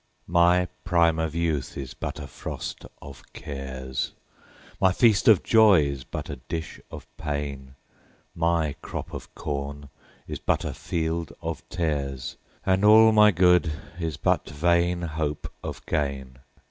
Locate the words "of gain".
15.63-16.39